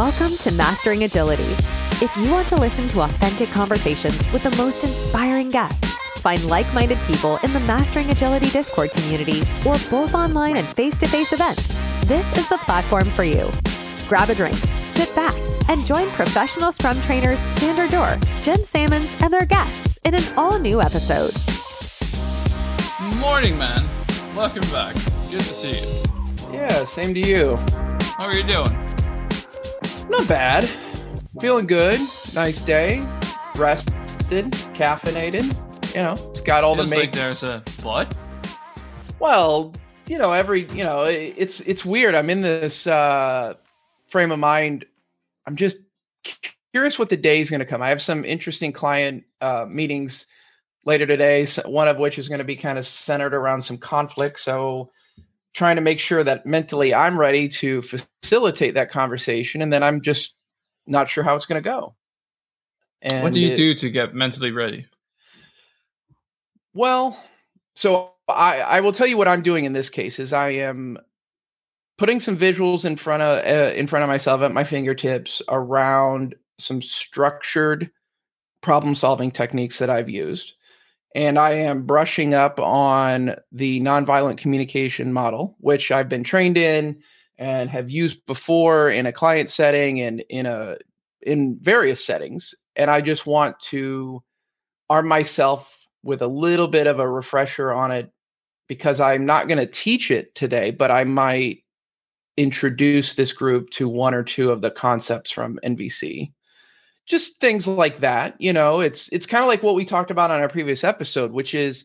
[0.00, 1.54] Welcome to Mastering Agility.
[2.02, 6.72] If you want to listen to authentic conversations with the most inspiring guests, find like
[6.72, 11.34] minded people in the Mastering Agility Discord community, or both online and face to face
[11.34, 11.68] events,
[12.06, 13.50] this is the platform for you.
[14.08, 14.56] Grab a drink,
[14.94, 15.34] sit back,
[15.68, 20.58] and join professional Scrum trainers Sander Dur, Jim Sammons, and their guests in an all
[20.58, 21.34] new episode.
[23.18, 23.86] Morning, man.
[24.34, 24.94] Welcome back.
[25.30, 26.02] Good to see you.
[26.54, 27.56] Yeah, same to you.
[28.16, 28.99] How are you doing?
[30.10, 30.64] Not bad.
[31.40, 31.98] Feeling good.
[32.34, 32.98] Nice day.
[33.56, 35.44] Rested, caffeinated.
[35.94, 37.12] You know, it's got all Feels the like make.
[37.12, 38.12] there's a but.
[39.20, 39.72] well,
[40.08, 42.14] you know, every you know, it's it's weird.
[42.16, 43.54] I'm in this uh
[44.08, 44.84] frame of mind.
[45.46, 45.76] I'm just
[46.72, 47.80] curious what the day is going to come.
[47.80, 50.26] I have some interesting client uh meetings
[50.84, 51.46] later today.
[51.66, 54.40] One of which is going to be kind of centered around some conflict.
[54.40, 54.90] So
[55.54, 60.00] trying to make sure that mentally I'm ready to facilitate that conversation, and then I'm
[60.00, 60.34] just
[60.86, 61.94] not sure how it's going to go.
[63.02, 64.86] And what do you it- do to get mentally ready?
[66.74, 67.18] Well,
[67.74, 70.98] so I I will tell you what I'm doing in this case is I am
[71.98, 76.34] putting some visuals in front of uh, in front of myself at my fingertips around
[76.58, 77.90] some structured
[78.62, 80.54] problem solving techniques that I've used.
[81.14, 87.02] And I am brushing up on the nonviolent communication model, which I've been trained in
[87.36, 90.76] and have used before in a client setting and in a
[91.22, 92.54] in various settings.
[92.76, 94.22] And I just want to
[94.88, 98.10] arm myself with a little bit of a refresher on it
[98.68, 101.64] because I'm not going to teach it today, but I might
[102.36, 106.32] introduce this group to one or two of the concepts from NVC.
[107.10, 110.30] Just things like that, you know, it's it's kind of like what we talked about
[110.30, 111.84] on our previous episode, which is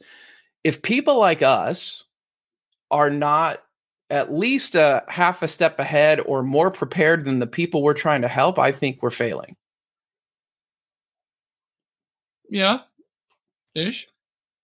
[0.63, 2.03] if people like us
[2.91, 3.63] are not
[4.11, 8.21] at least a half a step ahead or more prepared than the people we're trying
[8.21, 9.55] to help, I think we're failing.
[12.49, 12.81] Yeah,
[13.75, 14.07] ish.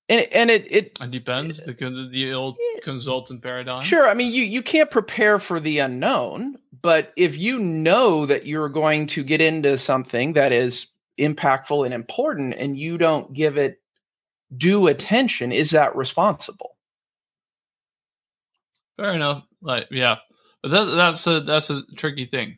[0.09, 1.63] And and it it It depends.
[1.63, 3.81] The the old consultant paradigm.
[3.81, 4.07] Sure.
[4.07, 8.69] I mean, you you can't prepare for the unknown, but if you know that you're
[8.69, 13.81] going to get into something that is impactful and important, and you don't give it
[14.57, 16.75] due attention, is that responsible?
[18.97, 19.43] Fair enough.
[19.61, 20.17] Like, yeah,
[20.61, 22.57] but that, that's a that's a tricky thing.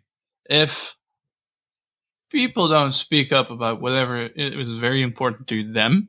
[0.50, 0.96] If
[2.32, 6.08] people don't speak up about whatever it is very important to them,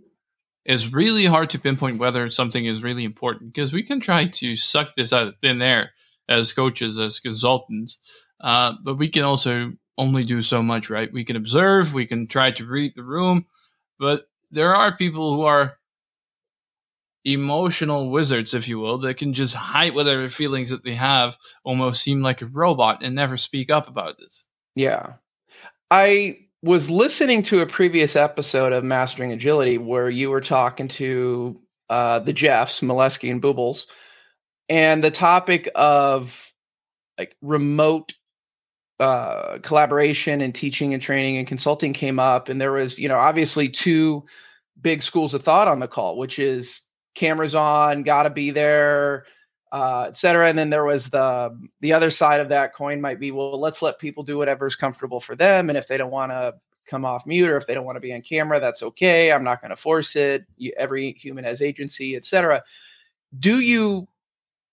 [0.64, 4.56] it's really hard to pinpoint whether something is really important because we can try to
[4.56, 5.90] suck this out of thin air
[6.28, 7.98] as coaches, as consultants,
[8.40, 11.12] uh, but we can also only do so much, right?
[11.12, 13.46] We can observe, we can try to read the room,
[13.98, 15.76] but there are people who are
[17.24, 22.02] emotional wizards, if you will, that can just hide whatever feelings that they have, almost
[22.02, 24.44] seem like a robot and never speak up about this.
[24.74, 25.14] Yeah.
[25.90, 31.60] I was listening to a previous episode of Mastering Agility where you were talking to
[31.90, 33.84] uh, the Jeffs, Maleski and Bubolz,
[34.70, 36.50] and the topic of
[37.18, 38.14] like remote
[38.98, 42.48] uh, collaboration and teaching and training and consulting came up.
[42.48, 44.24] And there was, you know, obviously two
[44.80, 46.80] big schools of thought on the call, which is
[47.14, 49.26] cameras on, got to be there,
[49.74, 50.48] uh, et cetera.
[50.48, 53.82] And then there was the the other side of that coin might be, well, let's
[53.82, 56.54] let people do whatever's comfortable for them, and if they don't want to
[56.86, 59.32] come off mute or if they don't want to be on camera, that's okay.
[59.32, 60.44] I'm not going to force it.
[60.56, 62.62] You, every human has agency, et cetera.
[63.40, 64.06] Do you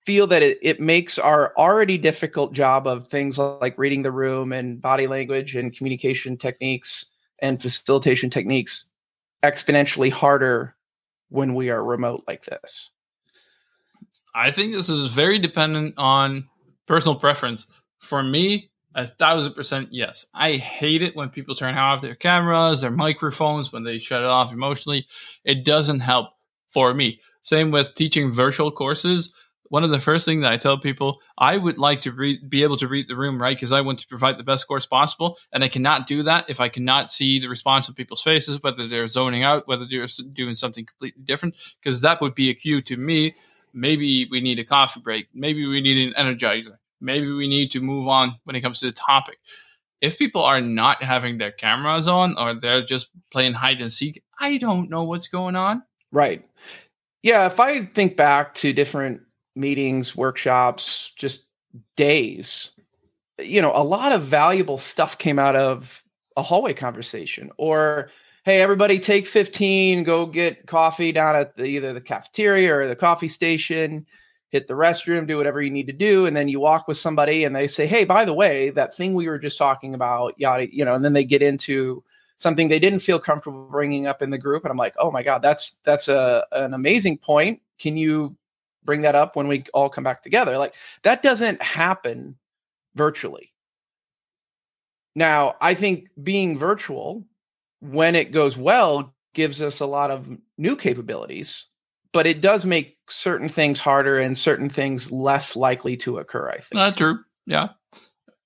[0.05, 4.51] feel that it, it makes our already difficult job of things like reading the room
[4.51, 7.05] and body language and communication techniques
[7.39, 8.85] and facilitation techniques
[9.41, 10.75] exponentially harder
[11.29, 12.91] when we are remote like this?
[14.33, 16.47] I think this is very dependent on
[16.87, 17.67] personal preference.
[17.99, 20.25] For me, a thousand percent yes.
[20.33, 24.27] I hate it when people turn off their cameras, their microphones, when they shut it
[24.27, 25.07] off emotionally.
[25.45, 26.29] It doesn't help
[26.67, 27.19] for me.
[27.41, 29.33] Same with teaching virtual courses.
[29.69, 32.63] One of the first things that I tell people, I would like to read, be
[32.63, 33.55] able to read the room, right?
[33.55, 35.37] Because I want to provide the best course possible.
[35.53, 38.85] And I cannot do that if I cannot see the response of people's faces, whether
[38.85, 42.81] they're zoning out, whether they're doing something completely different, because that would be a cue
[42.81, 43.33] to me.
[43.73, 45.27] Maybe we need a coffee break.
[45.33, 46.77] Maybe we need an energizer.
[46.99, 49.39] Maybe we need to move on when it comes to the topic.
[50.01, 54.23] If people are not having their cameras on or they're just playing hide and seek,
[54.39, 55.83] I don't know what's going on.
[56.11, 56.47] Right.
[57.23, 57.45] Yeah.
[57.45, 59.21] If I think back to different
[59.55, 61.45] meetings, workshops, just
[61.95, 62.71] days,
[63.39, 66.03] you know, a lot of valuable stuff came out of
[66.37, 68.09] a hallway conversation or,
[68.43, 72.95] hey, everybody take 15, go get coffee down at the, either the cafeteria or the
[72.95, 74.05] coffee station.
[74.49, 77.45] hit the restroom, do whatever you need to do, and then you walk with somebody
[77.45, 80.67] and they say, "Hey, by the way, that thing we were just talking about, yada,
[80.75, 82.03] you know," and then they get into
[82.37, 85.23] something they didn't feel comfortable bringing up in the group, and I'm like, "Oh my
[85.23, 87.61] god, that's that's a an amazing point.
[87.79, 88.35] Can you
[88.83, 92.37] bring that up when we all come back together?" Like that doesn't happen
[92.95, 93.53] virtually.
[95.15, 97.25] Now, I think being virtual
[97.81, 101.67] when it goes well gives us a lot of new capabilities
[102.13, 106.49] but it does make certain things harder and certain things less likely to occur.
[106.49, 106.73] I think.
[106.73, 107.19] Not true.
[107.45, 107.69] Yeah.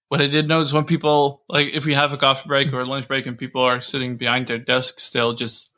[0.10, 2.86] What I did notice when people like if we have a coffee break or a
[2.86, 5.70] lunch break and people are sitting behind their desk still just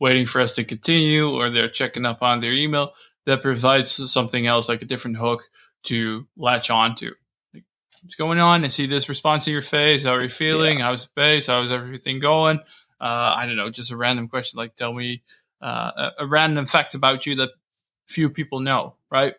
[0.00, 2.92] waiting for us to continue or they're checking up on their email,
[3.26, 5.48] that provides something else like a different hook
[5.84, 7.12] to latch on to.
[7.52, 7.64] Like,
[8.02, 8.64] what's going on?
[8.64, 10.04] I see this response in your face.
[10.04, 10.78] How are you feeling?
[10.78, 10.86] Yeah.
[10.86, 11.46] How's the face?
[11.48, 12.60] How's everything going?
[13.02, 15.22] Uh, I don't know, just a random question like tell me
[15.60, 17.50] uh, a, a, random fact about you that
[18.06, 19.34] few people know, right?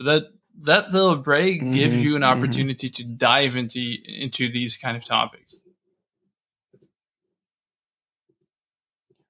[0.00, 0.24] That
[0.64, 2.38] that little break mm-hmm, gives you an mm-hmm.
[2.38, 3.08] opportunity mm-hmm.
[3.08, 5.56] to dive into into these kind of topics.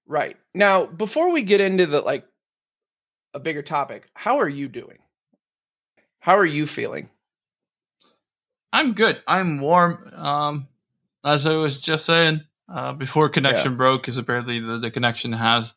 [0.04, 0.36] Right.
[0.52, 2.24] Now, before we get into the like
[3.34, 4.98] a bigger topic, how are you doing?
[6.18, 7.08] How are you feeling?
[8.72, 9.22] I'm good.
[9.28, 10.12] I'm warm.
[10.12, 10.68] Um,
[11.24, 13.78] as I was just saying uh, before connection yeah.
[13.78, 15.74] broke, because apparently the, the connection has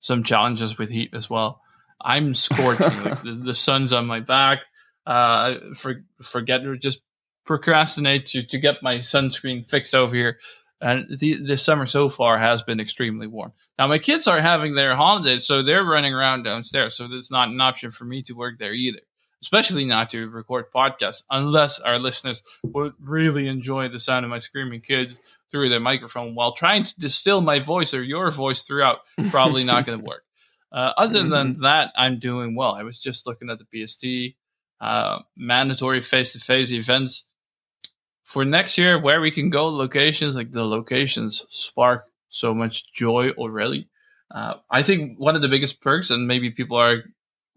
[0.00, 1.60] some challenges with heat as well.
[2.00, 3.02] I'm scorching.
[3.02, 4.60] like the, the, sun's on my back.
[5.06, 7.00] Uh, for forget to just
[7.46, 10.38] procrastinate to, to get my sunscreen fixed over here.
[10.80, 13.52] And the, this summer so far has been extremely warm.
[13.78, 16.96] Now my kids are having their holidays, so they're running around downstairs.
[16.96, 19.00] So it's not an option for me to work there either.
[19.42, 24.38] Especially not to record podcasts, unless our listeners would really enjoy the sound of my
[24.38, 29.00] screaming kids through the microphone while trying to distill my voice or your voice throughout.
[29.30, 30.22] Probably not going to work.
[30.72, 31.30] Uh, other mm-hmm.
[31.30, 32.72] than that, I'm doing well.
[32.72, 34.36] I was just looking at the PST
[34.80, 37.24] uh, mandatory face to face events
[38.24, 43.30] for next year where we can go locations like the locations spark so much joy
[43.30, 43.88] already.
[44.30, 47.04] Uh, I think one of the biggest perks, and maybe people are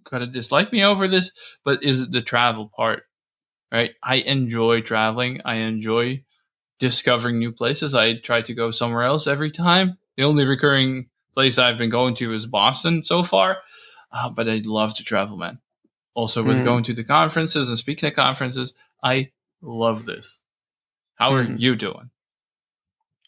[0.03, 1.31] going to dislike me over this,
[1.63, 3.03] but is it the travel part,
[3.71, 3.91] right?
[4.03, 5.41] I enjoy traveling.
[5.45, 6.23] I enjoy
[6.79, 7.93] discovering new places.
[7.93, 9.97] I try to go somewhere else every time.
[10.17, 13.57] The only recurring place I've been going to is Boston so far,
[14.11, 15.59] uh, but I love to travel, man.
[16.13, 16.65] Also, with mm.
[16.65, 18.73] going to the conferences and speaking at conferences,
[19.03, 19.31] I
[19.61, 20.37] love this.
[21.15, 21.59] How are mm.
[21.59, 22.09] you doing?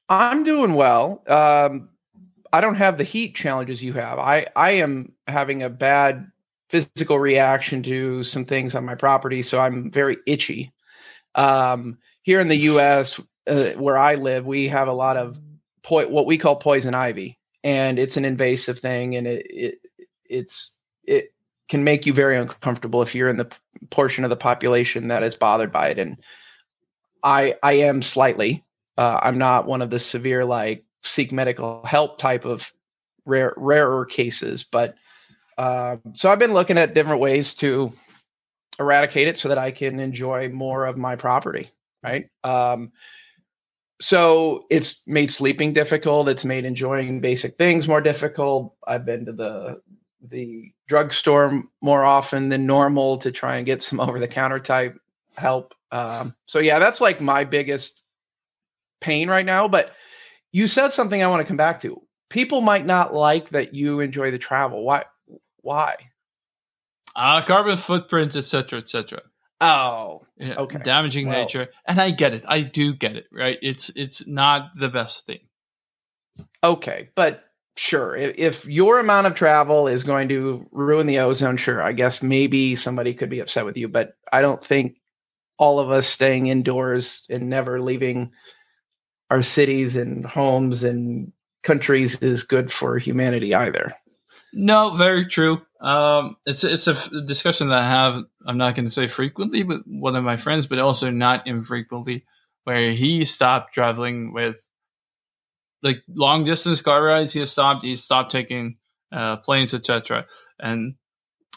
[0.09, 1.23] I'm doing well.
[1.27, 1.89] Um,
[2.51, 4.19] I don't have the heat challenges you have.
[4.19, 6.30] I I am having a bad
[6.71, 10.71] physical reaction to some things on my property, so I'm very itchy.
[11.35, 15.37] Um, here in the U.S., uh, where I live, we have a lot of
[15.83, 19.75] po- what we call poison ivy, and it's an invasive thing, and it, it
[20.25, 20.73] it's
[21.03, 21.33] it
[21.67, 23.57] can make you very uncomfortable if you're in the p-
[23.89, 25.99] portion of the population that is bothered by it.
[25.99, 26.17] And
[27.21, 28.63] I I am slightly.
[28.97, 32.71] Uh, I'm not one of the severe like seek medical help type of
[33.25, 34.95] rare rarer cases, but
[35.61, 37.93] uh, so I've been looking at different ways to
[38.79, 41.69] eradicate it so that I can enjoy more of my property.
[42.03, 42.29] Right.
[42.43, 42.93] Um,
[43.99, 46.29] so it's made sleeping difficult.
[46.29, 48.73] It's made enjoying basic things more difficult.
[48.87, 49.81] I've been to the
[50.27, 54.97] the drugstore more often than normal to try and get some over the counter type
[55.37, 55.75] help.
[55.91, 58.03] Um, so yeah, that's like my biggest
[58.99, 59.67] pain right now.
[59.67, 59.91] But
[60.51, 62.01] you said something I want to come back to.
[62.29, 64.83] People might not like that you enjoy the travel.
[64.83, 65.03] Why?
[65.61, 65.95] Why?
[67.15, 69.21] Uh, carbon footprint, etc., etc.
[69.59, 70.79] Oh, okay.
[70.83, 72.43] Damaging well, nature, and I get it.
[72.47, 73.27] I do get it.
[73.31, 73.59] Right?
[73.61, 75.39] It's it's not the best thing.
[76.63, 77.43] Okay, but
[77.75, 81.91] sure, if, if your amount of travel is going to ruin the ozone, sure, I
[81.91, 83.87] guess maybe somebody could be upset with you.
[83.87, 84.97] But I don't think
[85.57, 88.31] all of us staying indoors and never leaving
[89.29, 91.31] our cities and homes and
[91.63, 93.93] countries is good for humanity either.
[94.53, 95.61] No, very true.
[95.79, 98.23] Um, it's it's a discussion that I have.
[98.45, 102.25] I'm not going to say frequently, but one of my friends, but also not infrequently,
[102.65, 104.65] where he stopped traveling with
[105.81, 107.33] like long distance car rides.
[107.33, 107.83] He has stopped.
[107.83, 108.77] He stopped taking
[109.11, 110.25] uh, planes, etc.
[110.59, 110.95] And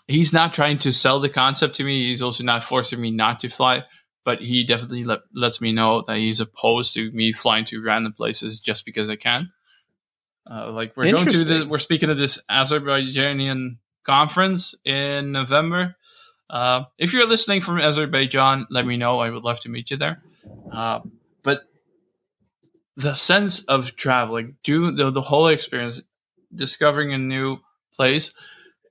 [0.06, 2.08] he's not trying to sell the concept to me.
[2.08, 3.84] He's also not forcing me not to fly.
[4.24, 8.14] But he definitely let, lets me know that he's opposed to me flying to random
[8.14, 9.50] places just because I can.
[10.50, 15.96] Uh, like we're going to the, we're speaking of this Azerbaijanian conference in November.
[16.50, 19.18] Uh, if you're listening from Azerbaijan, let me know.
[19.18, 20.22] I would love to meet you there.
[20.70, 21.00] Uh,
[21.42, 21.62] but
[22.96, 26.02] the sense of traveling, do the, the whole experience,
[26.54, 27.58] discovering a new
[27.94, 28.34] place,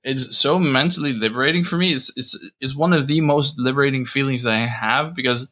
[0.02, 1.94] is so mentally liberating for me.
[1.94, 5.48] It's it's it's one of the most liberating feelings that I have because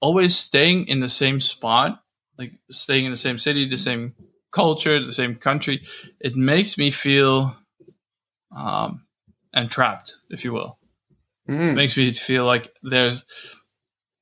[0.00, 2.02] always staying in the same spot,
[2.38, 4.14] like staying in the same city, the same
[4.50, 5.82] culture, the same country,
[6.20, 7.56] it makes me feel
[8.56, 9.04] um,
[9.54, 10.78] entrapped, if you will.
[11.48, 11.74] Mm.
[11.74, 13.24] Makes me feel like there's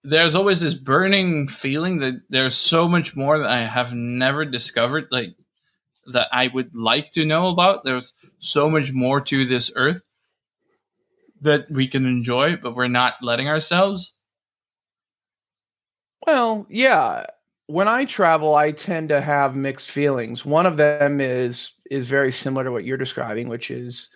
[0.04, 5.08] there's always this burning feeling that there's so much more that I have never discovered,
[5.10, 5.34] like
[6.12, 7.84] that I would like to know about.
[7.84, 10.02] There's so much more to this earth
[11.40, 14.14] that we can enjoy, but we're not letting ourselves.
[16.24, 17.26] Well, yeah.
[17.68, 20.44] When I travel, I tend to have mixed feelings.
[20.44, 24.10] One of them is is very similar to what you're describing, which is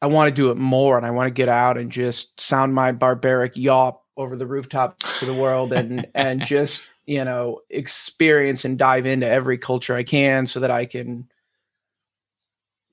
[0.00, 2.74] I want to do it more and I want to get out and just sound
[2.74, 8.64] my barbaric yawp over the rooftop to the world and and just you know experience
[8.64, 11.28] and dive into every culture I can so that I can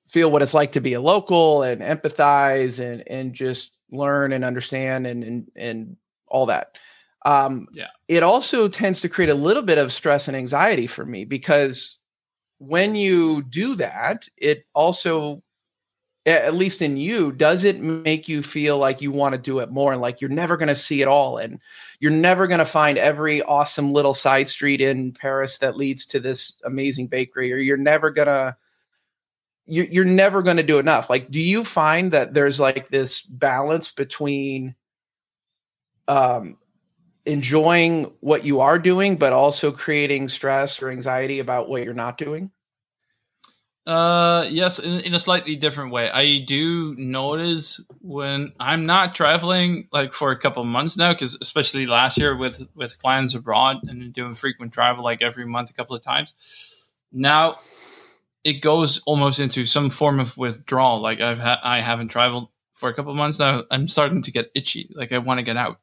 [0.08, 4.46] feel what it's like to be a local and empathize and and just learn and
[4.46, 5.98] understand and and and
[6.28, 6.78] all that.
[7.26, 7.88] Um, yeah.
[8.08, 11.98] It also tends to create a little bit of stress and anxiety for me because
[12.60, 15.44] when you do that, it also
[16.26, 19.72] at least in you, does it make you feel like you want to do it
[19.72, 21.60] more and like you're never going to see it all and
[22.00, 26.20] you're never going to find every awesome little side street in Paris that leads to
[26.20, 28.56] this amazing bakery or you're never going to
[29.66, 31.10] you, you're never going to do enough.
[31.10, 34.76] Like, do you find that there's like this balance between
[36.08, 36.58] um,
[37.30, 42.18] enjoying what you are doing, but also creating stress or anxiety about what you're not
[42.18, 42.52] doing?
[43.86, 46.12] Uh, yes, in, in a slightly different way.
[46.12, 51.88] I do notice when I'm not traveling like for a couple months now, because especially
[51.88, 55.96] last year with with clients abroad and doing frequent travel like every month, a couple
[55.96, 56.34] of times.
[57.12, 57.60] Now
[58.44, 61.00] it goes almost into some form of withdrawal.
[61.00, 63.64] Like I've ha- I haven't traveled for a couple months now.
[63.72, 64.92] I'm starting to get itchy.
[64.94, 65.80] Like I want to get out.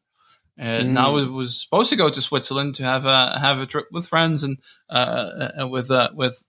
[0.58, 0.92] And mm.
[0.92, 4.08] now it was supposed to go to Switzerland to have a have a trip with
[4.08, 4.58] friends and
[4.88, 6.42] uh, uh with uh, with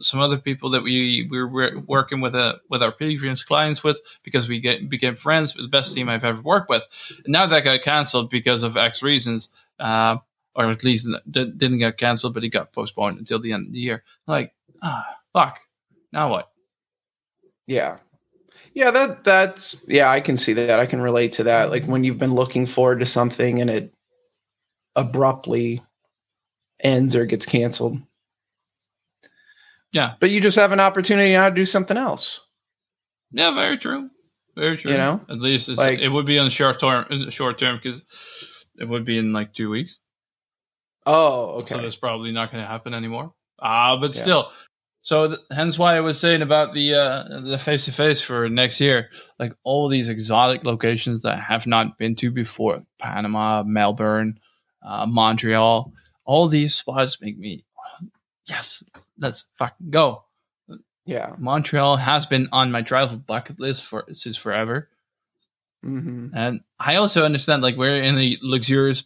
[0.00, 3.82] some other people that we, we were working with a, uh, with our previous clients
[3.82, 6.86] with because we get, became friends with the best team I've ever worked with.
[7.24, 9.48] And now that got canceled because of X reasons,
[9.78, 10.18] uh,
[10.54, 13.80] or at least didn't get canceled, but it got postponed until the end of the
[13.80, 14.04] year.
[14.26, 15.58] Like, ah, fuck.
[16.12, 16.50] Now what?
[17.66, 17.98] Yeah.
[18.74, 20.78] Yeah, that that's yeah, I can see that.
[20.78, 21.70] I can relate to that.
[21.70, 23.92] Like when you've been looking forward to something and it
[24.96, 25.82] abruptly
[26.80, 27.98] ends or gets canceled.
[29.92, 30.14] Yeah.
[30.20, 32.46] But you just have an opportunity now to do something else.
[33.32, 34.10] Yeah, very true.
[34.56, 34.92] Very true.
[34.92, 38.04] You know, at least like, it would be on short term, short term because
[38.78, 39.98] it would be in like two weeks.
[41.06, 41.74] Oh, okay.
[41.74, 43.32] So that's probably not going to happen anymore.
[43.60, 44.22] Ah, uh, but yeah.
[44.22, 44.52] still.
[45.08, 48.46] So th- hence why I was saying about the uh, the face to face for
[48.50, 53.62] next year, like all these exotic locations that I have not been to before, Panama,
[53.62, 54.38] Melbourne,
[54.82, 55.94] uh, Montreal,
[56.26, 57.64] all these spots make me
[58.50, 58.84] yes,
[59.18, 60.24] let's fucking go.
[61.06, 64.90] Yeah, Montreal has been on my travel bucket list for since forever.
[65.82, 66.36] Mm-hmm.
[66.36, 69.04] And I also understand like we're in a luxurious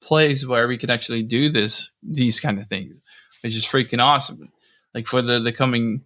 [0.00, 2.98] place where we can actually do this, these kind of things,
[3.42, 4.48] which is freaking awesome.
[4.94, 6.04] Like for the the coming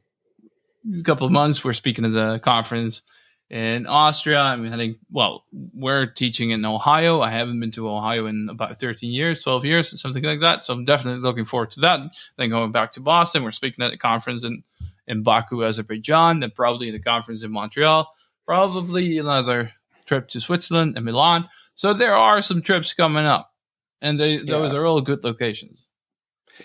[1.04, 3.02] couple of months, we're speaking at the conference
[3.50, 4.40] in Austria.
[4.40, 7.20] I'm heading, well, we're teaching in Ohio.
[7.20, 10.64] I haven't been to Ohio in about 13 years, 12 years, something like that.
[10.64, 12.00] So I'm definitely looking forward to that.
[12.36, 14.64] Then going back to Boston, we're speaking at the conference in,
[15.06, 18.12] in Baku, Azerbaijan, then probably the conference in Montreal,
[18.46, 19.72] probably another
[20.04, 21.48] trip to Switzerland and Milan.
[21.74, 23.52] So there are some trips coming up,
[24.02, 24.44] and they, yeah.
[24.46, 25.84] those are all good locations.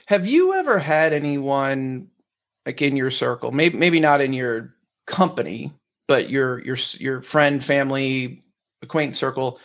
[0.08, 2.10] Have you ever had anyone
[2.66, 4.74] like in your circle, maybe maybe not in your
[5.06, 5.74] company,
[6.08, 8.42] but your your your friend, family,
[8.82, 9.60] acquaintance circle,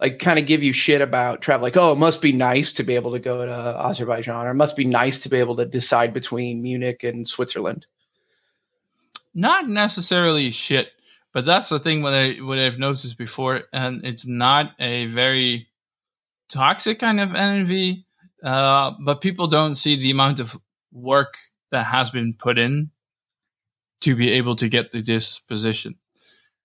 [0.00, 1.64] like kind of give you shit about travel.
[1.64, 4.54] Like, oh, it must be nice to be able to go to Azerbaijan, or it
[4.54, 7.86] must be nice to be able to decide between Munich and Switzerland.
[9.34, 10.90] Not necessarily shit,
[11.32, 15.68] but that's the thing what I what I've noticed before, and it's not a very
[16.50, 18.06] toxic kind of envy.
[18.42, 20.58] Uh, but people don't see the amount of
[20.92, 21.34] work
[21.70, 22.90] that has been put in
[24.00, 25.96] to be able to get to this position.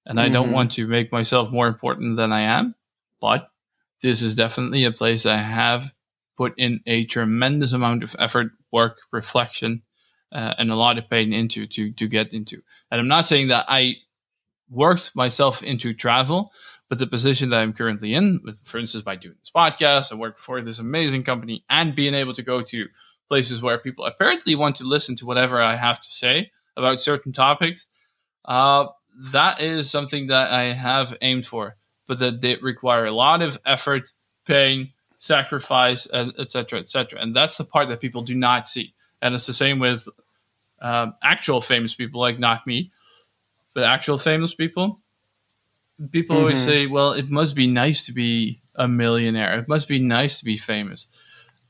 [0.06, 0.26] And mm-hmm.
[0.26, 0.56] I don't mm-hmm.
[0.56, 2.76] want to make myself more important than I am,
[3.20, 3.50] but
[4.02, 5.92] this is definitely a place I have
[6.38, 9.82] put in a tremendous amount of effort, work, reflection,
[10.32, 12.62] uh, and a lot of pain into to to get into.
[12.92, 13.96] And I'm not saying that I
[14.70, 16.52] worked myself into travel,
[16.90, 20.16] but the position that I'm currently in, with, for instance, by doing this podcast, I
[20.16, 22.88] work for this amazing company, and being able to go to
[23.28, 27.32] places where people apparently want to listen to whatever I have to say about certain
[27.34, 27.88] topics,
[28.46, 28.88] Uh,
[29.32, 33.58] that is something that I have aimed for, but that they require a lot of
[33.66, 34.14] effort,
[34.46, 37.20] pain, sacrifice, etc., etc.
[37.20, 38.94] And that's the part that people do not see.
[39.22, 40.08] And it's the same with
[40.82, 42.92] um, actual famous people like not me,
[43.74, 45.00] but actual famous people.
[46.12, 46.44] People mm-hmm.
[46.44, 49.58] always say, "Well, it must be nice to be a millionaire.
[49.58, 51.08] It must be nice to be famous."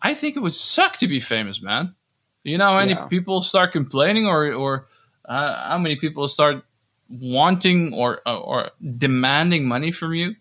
[0.02, 1.96] I think it would suck to be famous, man.
[2.44, 3.08] You know how many yeah.
[3.08, 4.88] people start complaining, or or
[5.25, 6.64] uh, how many people start
[7.10, 10.36] wanting or or demanding money from you?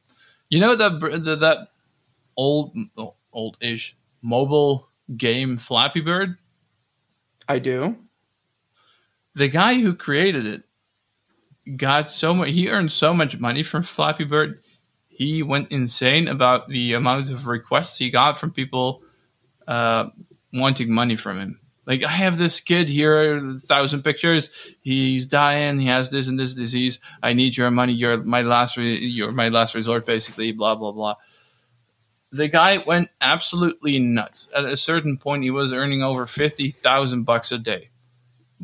[0.51, 1.01] You know that
[1.41, 1.69] that
[2.37, 2.77] old
[3.33, 6.37] old ish mobile game Flappy Bird.
[7.49, 7.97] I do.
[9.35, 12.51] The guy who created it got so much.
[12.51, 14.61] He earned so much money from Flappy Bird.
[15.09, 19.04] He went insane about the amount of requests he got from people
[19.67, 20.09] uh,
[20.53, 24.51] wanting money from him like I have this kid here, a thousand pictures.
[24.81, 25.79] He's dying.
[25.79, 26.99] He has this and this disease.
[27.23, 27.93] I need your money.
[27.93, 28.77] You're my last.
[28.77, 30.53] Re- you're my last resort, basically.
[30.53, 31.17] Blah blah blah.
[32.33, 34.49] The guy went absolutely nuts.
[34.55, 37.91] At a certain point, he was earning over fifty thousand bucks a day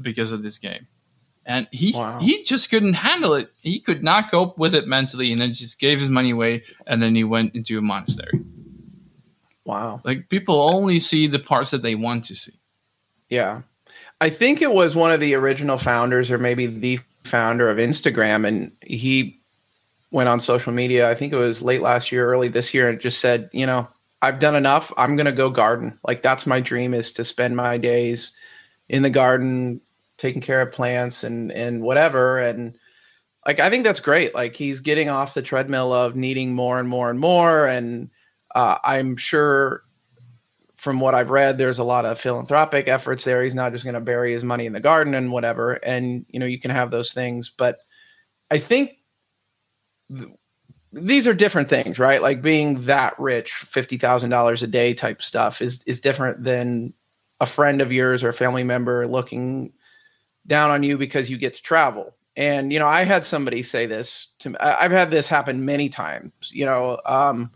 [0.00, 0.87] because of this game,
[1.45, 2.19] and he wow.
[2.21, 3.50] he just couldn't handle it.
[3.61, 6.64] He could not cope with it mentally, and then just gave his money away.
[6.87, 8.40] And then he went into a monastery.
[9.71, 10.00] Wow!
[10.05, 12.59] Like people only see the parts that they want to see.
[13.29, 13.62] Yeah.
[14.21, 18.47] I think it was one of the original founders or maybe the founder of Instagram
[18.47, 19.39] and he
[20.11, 21.09] went on social media.
[21.09, 23.89] I think it was late last year, early this year and just said, you know,
[24.21, 24.93] I've done enough.
[24.97, 25.99] I'm going to go garden.
[26.07, 28.33] Like that's my dream is to spend my days
[28.89, 29.81] in the garden
[30.19, 32.77] taking care of plants and and whatever and
[33.47, 34.35] like I think that's great.
[34.35, 38.11] Like he's getting off the treadmill of needing more and more and more and
[38.54, 39.83] uh, I'm sure
[40.80, 43.42] from what I've read, there's a lot of philanthropic efforts there.
[43.42, 45.73] He's not just going to bury his money in the garden and whatever.
[45.73, 47.52] And, you know, you can have those things.
[47.54, 47.80] But
[48.50, 48.92] I think
[50.16, 50.30] th-
[50.92, 52.23] these are different things, right?
[52.23, 56.95] Like being that rich, $50,000 a day type stuff is, is different than
[57.41, 59.75] a friend of yours or a family member looking
[60.47, 62.15] down on you because you get to travel.
[62.36, 64.56] And, you know, I had somebody say this to me.
[64.58, 67.50] I've had this happen many times, you know, um,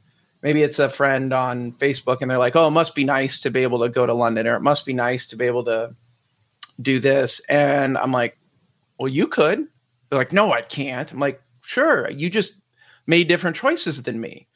[0.44, 3.50] maybe it's a friend on Facebook and they're like, oh, it must be nice to
[3.50, 5.96] be able to go to London or it must be nice to be able to
[6.80, 7.40] do this.
[7.48, 8.38] And I'm like,
[9.00, 9.66] well, you could.
[10.10, 11.10] They're like, no, I can't.
[11.10, 12.54] I'm like, sure, you just
[13.06, 14.46] made different choices than me.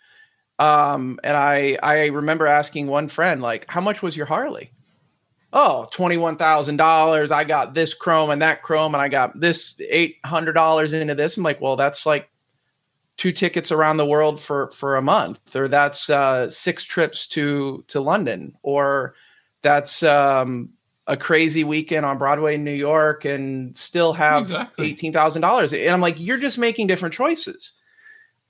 [0.58, 4.72] Um, and I I remember asking one friend, like, how much was your Harley?
[5.52, 7.32] Oh, $21,000.
[7.32, 11.36] I got this chrome and that chrome, and I got this $800 into this.
[11.38, 12.28] I'm like, well, that's like
[13.18, 17.84] two tickets around the world for for a month or that's uh, six trips to
[17.88, 19.14] to london or
[19.60, 20.70] that's um,
[21.06, 24.94] a crazy weekend on broadway in new york and still have exactly.
[24.94, 27.72] $18000 and i'm like you're just making different choices.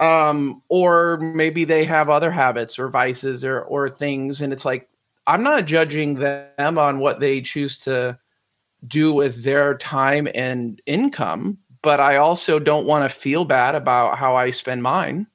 [0.00, 4.40] Um, or maybe they have other habits or vices or or things.
[4.40, 4.88] And it's like
[5.26, 8.16] i'm not judging them on what they choose to
[8.87, 14.19] do with their time and income but I also don't want to feel bad about
[14.19, 15.27] how I spend mine.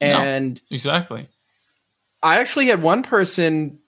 [0.00, 1.28] And no, exactly.
[2.22, 3.78] I actually had one person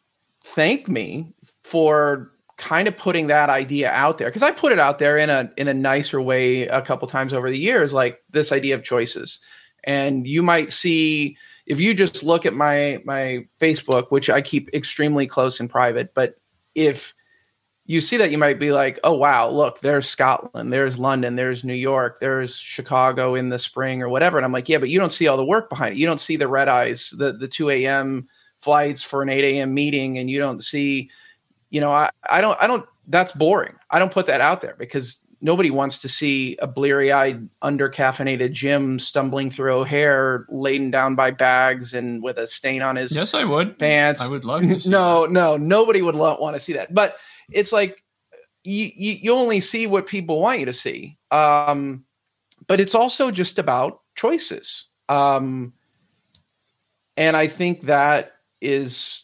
[0.44, 1.32] thank me
[1.64, 5.30] for kind of putting that idea out there because I put it out there in
[5.30, 8.84] a in a nicer way a couple times over the years like this idea of
[8.84, 9.40] choices.
[9.84, 11.36] And you might see
[11.66, 16.14] if you just look at my my Facebook which I keep extremely close and private,
[16.14, 16.36] but
[16.74, 17.14] if
[17.86, 21.64] you see that you might be like, oh wow, look, there's Scotland, there's London, there's
[21.64, 24.38] New York, there's Chicago in the spring or whatever.
[24.38, 25.98] And I'm like, yeah, but you don't see all the work behind it.
[25.98, 28.28] You don't see the red eyes, the the 2 a.m.
[28.60, 29.74] flights for an 8 a.m.
[29.74, 31.10] meeting, and you don't see,
[31.70, 33.74] you know, I, I don't I don't that's boring.
[33.90, 39.00] I don't put that out there because nobody wants to see a bleary-eyed, under-caffeinated Jim
[39.00, 43.42] stumbling through O'Hare, laden down by bags and with a stain on his yes, I
[43.42, 44.22] would pants.
[44.22, 44.66] I would love to.
[44.88, 45.32] no, that.
[45.32, 46.94] no, nobody would lo- want to see that.
[46.94, 47.16] But
[47.54, 48.02] it's like
[48.64, 51.18] you, you, only see what people want you to see.
[51.30, 52.04] Um,
[52.66, 54.86] but it's also just about choices.
[55.08, 55.72] Um,
[57.16, 59.22] and I think that is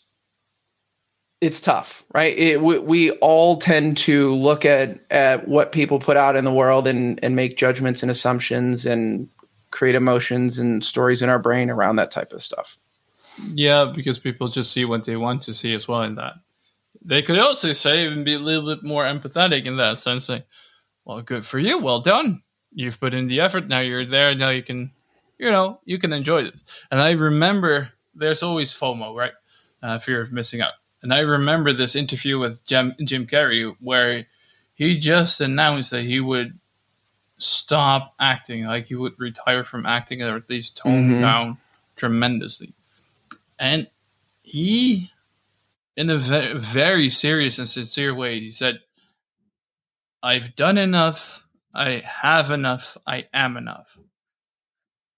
[1.40, 2.36] it's tough, right?
[2.36, 6.52] It, we, we, all tend to look at at what people put out in the
[6.52, 9.28] world and and make judgments and assumptions and
[9.70, 12.76] create emotions and stories in our brain around that type of stuff.
[13.54, 16.34] Yeah, because people just see what they want to see as well in that
[17.08, 20.28] they could also say and be a little bit more empathetic in that sense.
[20.28, 20.46] Like,
[21.04, 21.78] well, good for you.
[21.78, 22.42] Well done.
[22.74, 23.66] You've put in the effort.
[23.66, 24.34] Now you're there.
[24.34, 24.90] Now you can,
[25.38, 26.62] you know, you can enjoy this.
[26.90, 29.32] And I remember there's always FOMO, right?
[29.82, 30.72] Uh, fear of missing out.
[31.02, 34.26] And I remember this interview with Jim, Jim Carrey where
[34.74, 36.58] he just announced that he would
[37.38, 41.20] stop acting, like he would retire from acting or at least tone Mhm.
[41.22, 41.58] down
[41.96, 42.74] tremendously.
[43.58, 43.88] And
[44.42, 45.10] he,
[45.98, 48.78] in a ve- very serious and sincere way, he said,
[50.22, 51.44] I've done enough.
[51.74, 52.96] I have enough.
[53.04, 53.98] I am enough.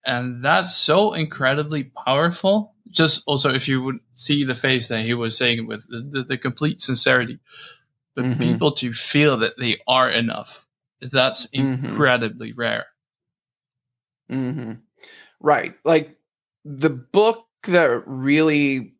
[0.06, 2.74] And that's so incredibly powerful.
[2.88, 6.00] Just also, if you would see the face that he was saying it with the,
[6.10, 7.38] the, the complete sincerity,
[8.16, 8.38] but Mhm.
[8.40, 10.66] people to feel that they are enough,
[11.02, 11.84] that's Mhm.
[11.84, 12.86] incredibly rare.
[14.30, 14.72] hmm
[15.40, 15.74] Right.
[15.84, 16.16] Like
[16.64, 18.94] the book that really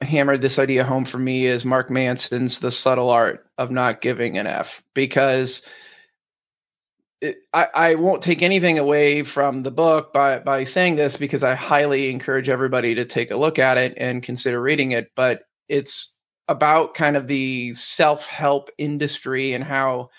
[0.00, 4.38] hammered this idea home for me is Mark Manson's The Subtle Art of Not Giving
[4.38, 5.62] an F because
[7.20, 11.42] it, I, I won't take anything away from the book by, by saying this because
[11.42, 15.10] I highly encourage everybody to take a look at it and consider reading it.
[15.16, 20.10] But it's about kind of the self help industry and how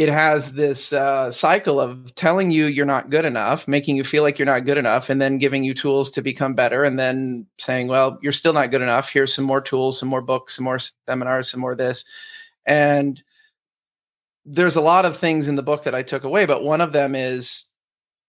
[0.00, 4.22] it has this uh, cycle of telling you you're not good enough, making you feel
[4.22, 7.46] like you're not good enough, and then giving you tools to become better, and then
[7.58, 9.10] saying, "Well, you're still not good enough.
[9.10, 12.06] Here's some more tools, some more books, some more seminars, some more this."
[12.64, 13.22] And
[14.46, 16.92] there's a lot of things in the book that I took away, but one of
[16.92, 17.66] them is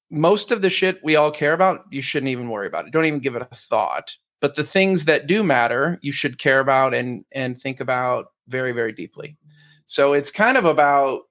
[0.09, 2.91] most of the shit we all care about, you shouldn't even worry about it.
[2.91, 4.17] Don't even give it a thought.
[4.41, 8.73] But the things that do matter, you should care about and and think about very
[8.73, 9.37] very deeply.
[9.85, 11.21] So it's kind of about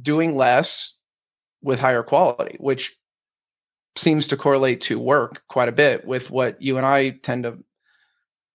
[0.00, 0.94] doing less
[1.62, 2.96] with higher quality, which
[3.96, 7.58] seems to correlate to work quite a bit with what you and I tend to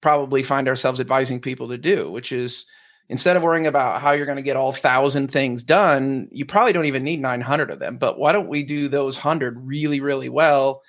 [0.01, 2.65] probably find ourselves advising people to do, which is
[3.09, 6.73] instead of worrying about how you're going to get all thousand things done, you probably
[6.73, 7.97] don't even need 900 of them.
[7.97, 10.81] But why don't we do those 100 really, really well?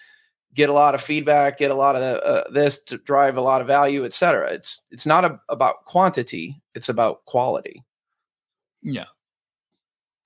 [0.54, 3.60] Get a lot of feedback, get a lot of uh, this to drive a lot
[3.60, 4.52] of value, et cetera.
[4.52, 7.82] It's it's not a, about quantity; it's about quality.
[8.80, 9.06] Yeah.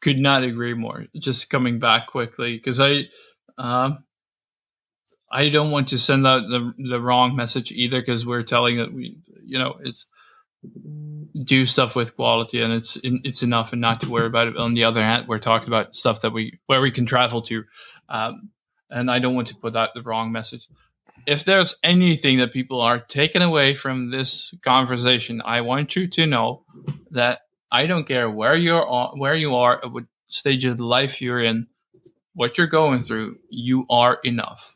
[0.00, 1.06] Could not agree more.
[1.16, 3.08] Just coming back quickly because I,
[3.56, 4.04] um,
[5.30, 8.92] I don't want to send out the the wrong message either because we're telling that
[8.92, 10.06] we, you know, it's
[11.44, 14.56] do stuff with quality and it's it's enough and not to worry about it.
[14.56, 17.64] On the other hand, we're talking about stuff that we where we can travel to,
[18.08, 18.50] um,
[18.90, 20.66] and I don't want to put out the wrong message.
[21.26, 26.26] If there's anything that people are taken away from this conversation, I want you to
[26.26, 26.64] know
[27.10, 31.42] that I don't care where you're on, where you are, what stage of life you're
[31.42, 31.66] in,
[32.34, 33.38] what you're going through.
[33.50, 34.74] You are enough.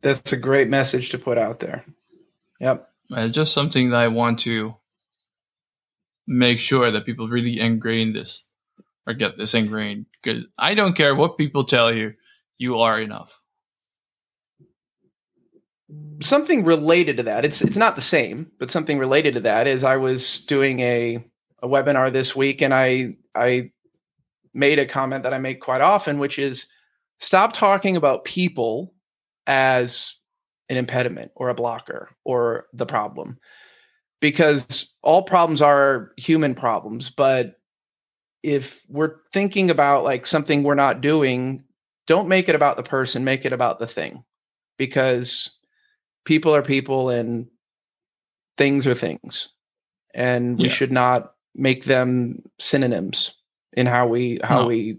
[0.00, 1.84] That's a great message to put out there.
[2.60, 2.88] Yep.
[3.12, 4.76] Uh, just something that I want to
[6.26, 8.44] make sure that people really ingrain this
[9.06, 10.06] or get this ingrained.
[10.22, 12.14] Because I don't care what people tell you,
[12.58, 13.41] you are enough.
[16.20, 17.44] Something related to that.
[17.44, 21.24] It's it's not the same, but something related to that is I was doing a
[21.62, 23.70] a webinar this week and I I
[24.54, 26.66] made a comment that I make quite often, which is
[27.18, 28.94] stop talking about people
[29.46, 30.16] as
[30.68, 33.38] an impediment or a blocker or the problem
[34.20, 37.56] because all problems are human problems but
[38.42, 41.62] if we're thinking about like something we're not doing
[42.06, 44.24] don't make it about the person make it about the thing
[44.78, 45.50] because
[46.24, 47.48] people are people and
[48.58, 49.48] things are things
[50.14, 50.70] and we Yeah.
[50.72, 53.34] should not make them synonyms
[53.74, 54.66] in how we how No.
[54.66, 54.98] we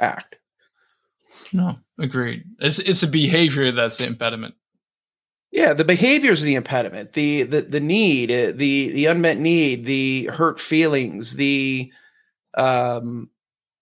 [0.00, 0.36] act
[1.52, 2.44] No, agreed.
[2.58, 4.54] It's it's a behavior that's the impediment.
[5.52, 9.84] Yeah, the behaviors are the impediment, the the the need, uh, the the unmet need,
[9.84, 11.92] the hurt feelings, the
[12.54, 13.30] um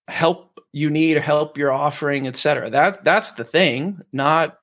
[0.07, 2.69] help you need, help you're offering, etc.
[2.69, 4.59] That that's the thing, not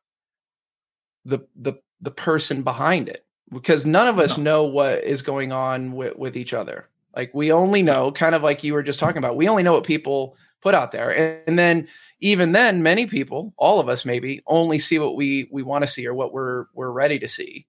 [1.24, 3.24] the the the person behind it.
[3.52, 4.44] Because none of us No.
[4.44, 6.88] know what is going on with, with each other.
[7.16, 9.72] Like we only know, kind of like you were just talking about, we only know
[9.72, 11.10] what people put out there.
[11.10, 11.88] And, and then
[12.20, 15.88] even then, many people, all of us maybe, only see what we we want to
[15.88, 17.66] see or what we're we're ready to see.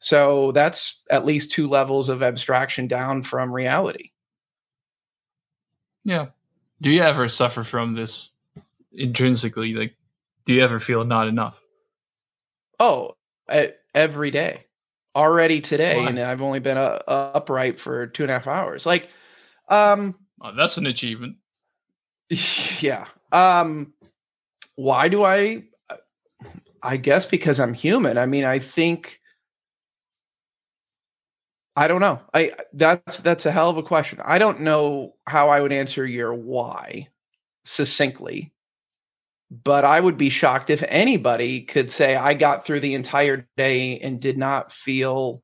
[0.00, 4.10] So that's at least two levels of abstraction down from reality.
[6.04, 6.28] Yeah.
[6.80, 8.30] Do you ever suffer from this
[8.92, 9.74] intrinsically?
[9.74, 9.94] Like,
[10.46, 11.62] do you ever feel not enough?
[12.80, 13.14] Oh,
[13.94, 14.66] every day,
[15.14, 18.86] already today, and I've only been uh, upright for two and a half hours.
[18.86, 19.08] Like,
[19.68, 21.36] um, Oh, that's an achievement.
[22.80, 23.06] yeah.
[23.32, 23.92] Um,
[24.76, 25.64] why do I?
[26.82, 28.16] I guess because I'm human.
[28.16, 29.20] I mean, I think.
[31.76, 32.20] I don't know.
[32.34, 34.20] I that's that's a hell of a question.
[34.24, 37.08] I don't know how I would answer your why
[37.64, 38.52] succinctly.
[39.50, 43.98] But I would be shocked if anybody could say I got through the entire day
[43.98, 45.42] and did not feel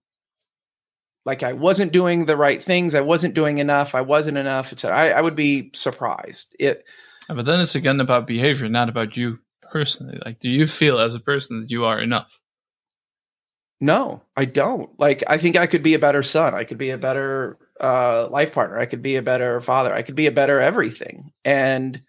[1.24, 4.96] like I wasn't doing the right things, I wasn't doing enough, I wasn't enough, etc.
[4.96, 6.54] I, I would be surprised.
[6.60, 6.86] It
[7.28, 10.18] but then it's again about behavior, not about you personally.
[10.24, 12.40] Like, do you feel as a person that you are enough?
[13.80, 14.88] No, I don't.
[14.98, 16.54] Like, I think I could be a better son.
[16.54, 18.78] I could be a better uh, life partner.
[18.78, 19.92] I could be a better father.
[19.92, 21.32] I could be a better everything.
[21.44, 22.00] And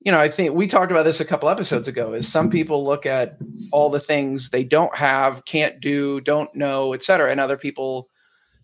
[0.00, 2.14] you know, I think we talked about this a couple episodes ago.
[2.14, 2.52] Is some mm-hmm.
[2.52, 3.36] people look at
[3.72, 8.08] all the things they don't have, can't do, don't know, et cetera, and other people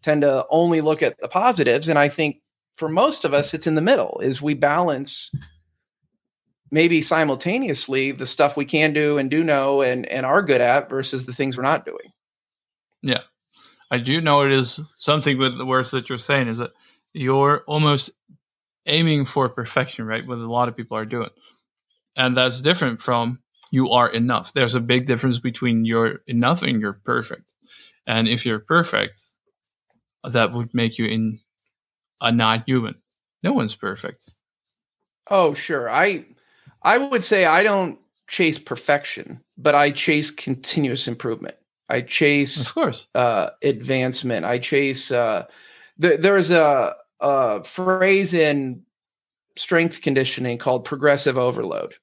[0.02, 1.88] tend to only look at the positives.
[1.88, 2.40] And I think
[2.76, 4.20] for most of us, it's in the middle.
[4.22, 5.34] Is we balance
[6.70, 10.88] maybe simultaneously the stuff we can do and do know and and are good at
[10.88, 12.12] versus the things we're not doing.
[13.02, 13.22] Yeah,
[13.90, 16.72] I do know it is something with the words that you're saying is that
[17.12, 18.10] you're almost
[18.86, 20.26] aiming for perfection, right?
[20.26, 21.30] What a lot of people are doing.
[22.16, 24.52] And that's different from you are enough.
[24.52, 27.52] There's a big difference between you're enough and you're perfect.
[28.06, 29.24] And if you're perfect,
[30.24, 31.40] that would make you in
[32.20, 32.94] a not human.
[33.42, 34.30] No one's perfect.
[35.30, 35.90] Oh, sure.
[35.90, 36.24] I
[36.82, 41.56] I would say I don't chase perfection, but I chase continuous improvement.
[41.88, 44.44] I chase of course uh, advancement.
[44.44, 45.10] I chase.
[45.10, 45.46] Uh,
[46.00, 48.82] th- there's a a phrase in
[49.56, 51.94] strength conditioning called progressive overload,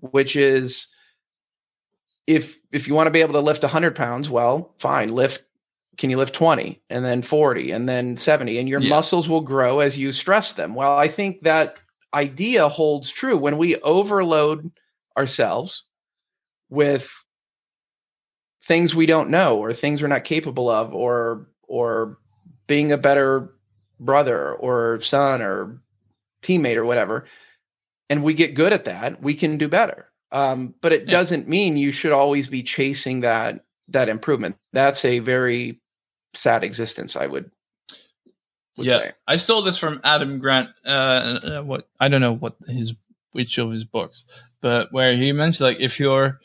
[0.00, 0.88] which is
[2.26, 5.44] if if you want to be able to lift 100 pounds, well, fine, lift.
[5.98, 8.88] Can you lift 20 and then 40 and then 70 and your yeah.
[8.88, 10.74] muscles will grow as you stress them?
[10.74, 11.76] Well, I think that
[12.14, 14.70] idea holds true when we overload
[15.18, 15.84] ourselves
[16.70, 17.12] with
[18.64, 22.18] things we don't know or things we're not capable of or or
[22.66, 23.52] being a better
[24.04, 25.80] brother or son or
[26.42, 27.24] teammate or whatever,
[28.10, 30.10] and we get good at that, we can do better.
[30.32, 31.12] Um, but it yeah.
[31.12, 34.56] doesn't mean you should always be chasing that that improvement.
[34.72, 35.80] That's a very
[36.34, 37.16] sad existence.
[37.16, 37.50] I would.
[38.76, 39.12] would yeah, say.
[39.28, 40.70] I stole this from Adam Grant.
[40.84, 40.88] Uh,
[41.58, 42.94] uh, what I don't know what his
[43.32, 44.24] which of his books,
[44.60, 46.40] but where he mentioned like if you're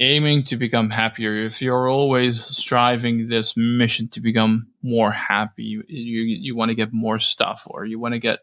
[0.00, 5.82] aiming to become happier, if you're always striving this mission to become more happy, you
[5.88, 8.40] you, want to get more stuff, or you want to get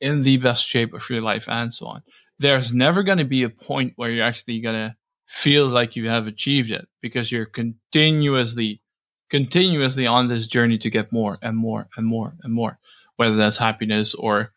[0.00, 2.02] in the best shape of your life, and so on.
[2.38, 6.08] There's never going to be a point where you're actually going to feel like you
[6.08, 8.80] have achieved it because you're continuously,
[9.28, 12.78] continuously on this journey to get more and more and more and more,
[13.16, 14.52] whether that's happiness or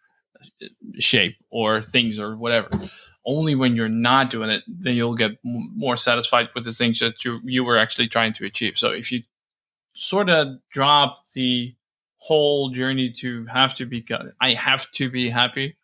[0.99, 2.69] shape or things or whatever
[3.25, 6.99] only when you're not doing it then you'll get m- more satisfied with the things
[6.99, 8.77] that you you were actually trying to achieve.
[8.77, 9.23] So if you
[9.93, 11.75] sort of drop the
[12.17, 14.05] whole journey to have to be
[14.39, 15.75] i have to be happy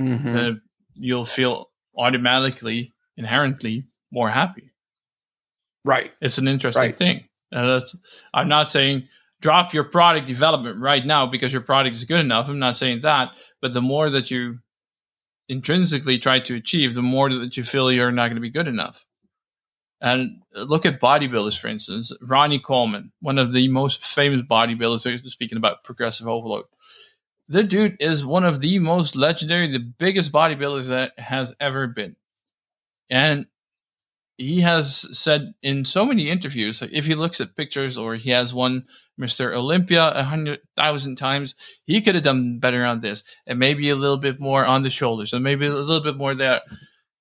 [0.00, 0.32] mm-hmm.
[0.32, 0.60] then
[0.94, 4.72] you'll feel automatically inherently more happy.
[5.84, 6.12] Right.
[6.20, 6.96] It's an interesting right.
[6.96, 7.24] thing.
[7.52, 7.94] And that's
[8.34, 9.08] i'm not saying
[9.40, 12.48] drop your product development right now because your product is good enough.
[12.48, 14.58] I'm not saying that but the more that you
[15.48, 18.68] intrinsically try to achieve, the more that you feel you're not going to be good
[18.68, 19.04] enough.
[20.00, 22.12] And look at bodybuilders, for instance.
[22.20, 26.64] Ronnie Coleman, one of the most famous bodybuilders, speaking about progressive overload.
[27.48, 32.16] The dude is one of the most legendary, the biggest bodybuilders that has ever been.
[33.08, 33.46] And
[34.38, 38.30] he has said in so many interviews, like if he looks at pictures or he
[38.30, 38.84] has won
[39.18, 39.54] Mr.
[39.54, 43.96] Olympia a hundred thousand times, he could have done better on this and maybe a
[43.96, 46.60] little bit more on the shoulders and maybe a little bit more there.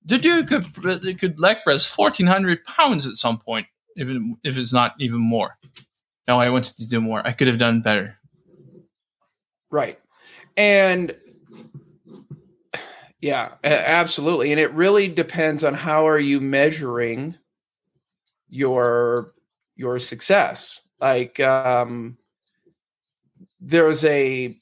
[0.04, 0.73] The dude could
[1.19, 4.08] could leg press fourteen hundred pounds at some point, it,
[4.43, 5.58] if it's not even more.
[6.28, 7.25] No, I wanted to do more.
[7.25, 8.17] I could have done better.
[9.71, 9.99] Right,
[10.58, 11.15] and
[13.21, 14.51] yeah, absolutely.
[14.51, 17.36] And it really depends on how are you measuring
[18.49, 19.34] your
[19.75, 20.82] your success.
[20.99, 22.17] Like um
[23.60, 24.58] there's a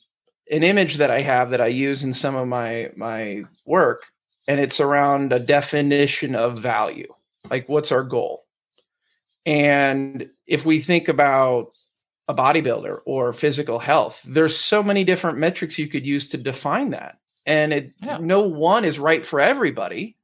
[0.51, 4.03] an image that I have that I use in some of my my work
[4.47, 7.13] and it's around a definition of value.
[7.49, 8.43] Like what's our goal?
[9.45, 11.71] And if we think about
[12.29, 16.91] a bodybuilder or physical health, there's so many different metrics you could use to define
[16.91, 18.17] that and it yeah.
[18.19, 20.15] no one is right for everybody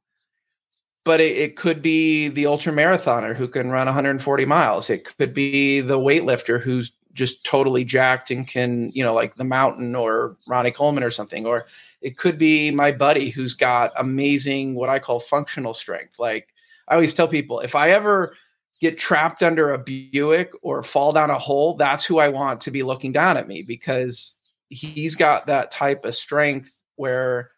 [1.04, 4.90] but it, it, could be the ultra marathoner who can run 140 miles.
[4.90, 9.44] It could be the weightlifter who's just totally jacked and can you know like the
[9.44, 11.46] mountain or ronnie coleman or something.
[11.46, 11.66] Or
[12.00, 16.18] it could be my buddy who's got amazing what i call functional strength.
[16.18, 16.48] Like
[16.88, 18.36] i always tell people if i ever
[18.80, 22.70] get trapped under a buick or fall down a hole that's who i want to
[22.70, 27.50] be looking down at me because he's got that type of strength where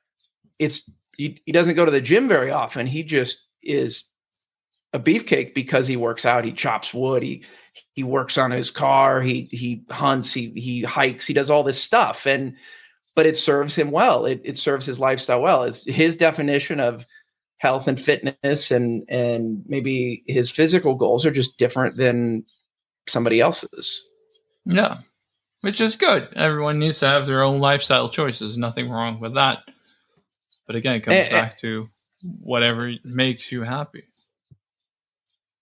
[0.61, 2.87] it's he, he doesn't go to the gym very often.
[2.87, 4.05] He just is
[4.93, 7.45] a beefcake because he works out, he chops wood, he
[7.95, 11.83] he works on his car, he he hunts, he he hikes, he does all this
[11.83, 12.55] stuff, and
[13.17, 14.25] but it serves him well.
[14.25, 15.65] It it serves his lifestyle well.
[15.65, 17.05] It's his definition of
[17.59, 22.45] health and fitness and and maybe his physical goals are just different than
[23.09, 24.03] somebody else's.
[24.65, 24.99] Yeah.
[25.63, 26.29] Which is good.
[26.35, 28.59] Everyone needs to have their own lifestyle choices.
[28.59, 29.59] Nothing wrong with that.
[30.67, 31.31] But again, it comes Eh, eh.
[31.31, 31.89] back to
[32.41, 34.05] whatever makes you happy.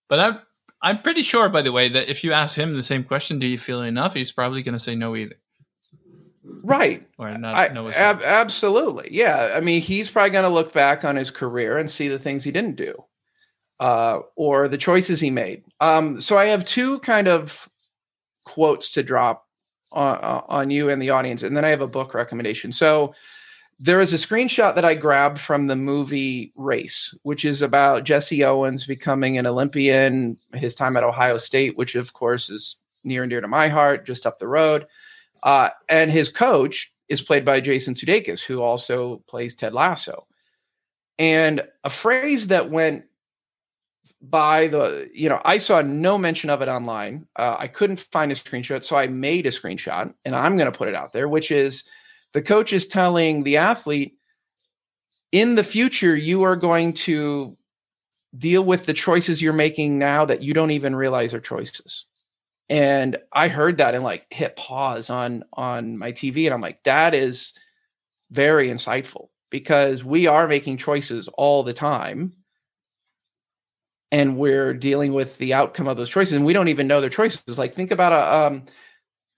[0.09, 0.39] But I'm
[0.83, 3.45] I'm pretty sure, by the way, that if you ask him the same question, do
[3.45, 4.13] you feel enough?
[4.15, 5.35] He's probably going to say no either,
[6.43, 7.07] Right.
[7.19, 7.53] or not.
[7.53, 9.09] I, no, ab- absolutely.
[9.11, 9.53] Yeah.
[9.55, 12.43] I mean, he's probably going to look back on his career and see the things
[12.43, 12.95] he didn't do
[13.79, 15.63] uh, or the choices he made.
[15.79, 17.69] Um, so I have two kind of
[18.45, 19.45] quotes to drop
[19.91, 22.71] on, on you and the audience, and then I have a book recommendation.
[22.71, 23.13] So
[23.79, 28.43] there is a screenshot that I grabbed from the movie Race, which is about Jesse
[28.43, 33.29] Owens becoming an Olympian, his time at Ohio State, which of course is near and
[33.31, 34.85] dear to my heart, just up the road.
[35.41, 40.27] Uh, and his coach is played by Jason Sudeikis, who also plays Ted Lasso.
[41.17, 43.05] And a phrase that went
[44.21, 47.27] by the, you know, I saw no mention of it online.
[47.37, 50.77] Uh, I couldn't find a screenshot, so I made a screenshot, and I'm going to
[50.77, 51.83] put it out there, which is
[52.33, 54.15] the coach is telling the athlete,
[55.31, 57.57] in the future, you are going to
[58.37, 62.05] deal with the choices you're making now that you don't even realize are choices
[62.69, 66.81] and i heard that and like hit pause on on my tv and i'm like
[66.83, 67.53] that is
[68.31, 72.33] very insightful because we are making choices all the time
[74.11, 77.09] and we're dealing with the outcome of those choices and we don't even know their
[77.09, 78.63] choices like think about a um,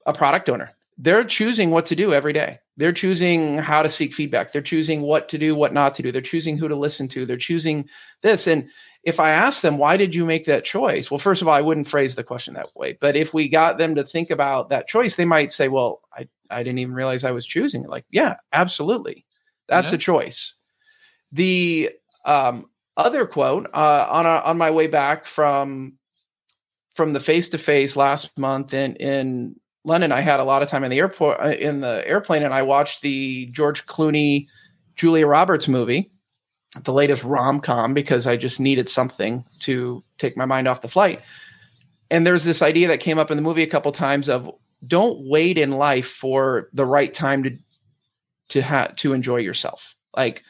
[0.05, 4.13] a product owner they're choosing what to do every day they're choosing how to seek
[4.13, 7.07] feedback they're choosing what to do what not to do they're choosing who to listen
[7.07, 7.87] to they're choosing
[8.21, 8.67] this and
[9.03, 11.11] if I ask them, why did you make that choice?
[11.11, 12.97] Well, first of all, I wouldn't phrase the question that way.
[12.99, 16.27] But if we got them to think about that choice, they might say, well, I,
[16.49, 17.89] I didn't even realize I was choosing it.
[17.89, 19.25] Like, yeah, absolutely.
[19.67, 19.95] That's Yeah.
[19.95, 20.53] a choice.
[21.33, 21.91] The
[22.23, 25.93] um, other quote uh, on, a, on my way back from
[26.95, 30.69] from the face to face last month in, in London, I had a lot of
[30.69, 34.45] time in the airport, uh, in the airplane, and I watched the George Clooney,
[34.95, 36.11] Julia Roberts movie
[36.81, 40.87] the latest rom com because I just needed something to take my mind off the
[40.87, 41.21] flight.
[42.09, 44.49] And there's this idea that came up in the movie a couple times of
[44.85, 47.57] don't wait in life for the right time to
[48.49, 49.95] to have to enjoy yourself.
[50.15, 50.43] Like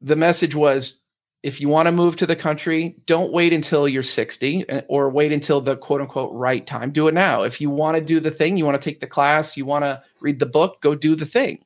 [0.00, 0.99] the message was
[1.42, 5.08] if you want to move to the country, don't wait until you're 60 uh, or
[5.08, 6.90] wait until the quote unquote right time.
[6.90, 7.42] Do it now.
[7.42, 9.84] If you want to do the thing, you want to take the class, you want
[9.84, 11.62] to read the book, go do the thing